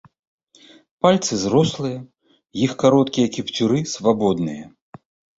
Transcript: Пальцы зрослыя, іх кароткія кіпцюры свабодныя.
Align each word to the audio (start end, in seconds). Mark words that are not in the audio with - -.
Пальцы 1.05 1.33
зрослыя, 1.43 1.97
іх 2.67 2.71
кароткія 2.83 3.27
кіпцюры 3.35 3.79
свабодныя. 3.93 4.63